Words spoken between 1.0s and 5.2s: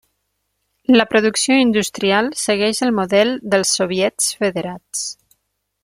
producció industrial segueix el model dels soviets federats.